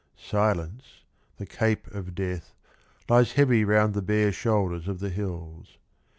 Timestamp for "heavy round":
3.33-3.93